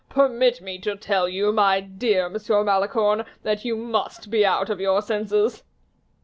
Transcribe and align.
Permit 0.09 0.61
me 0.61 0.79
to 0.79 0.95
tell 0.95 1.29
you, 1.29 1.53
my 1.53 1.79
dear 1.79 2.27
Monsieur 2.27 2.61
de 2.63 2.65
Malicorne, 2.65 3.23
that 3.43 3.63
you 3.63 3.75
must 3.75 4.31
be 4.31 4.43
out 4.43 4.71
of 4.71 4.81
your 4.81 4.99
senses." 4.99 5.61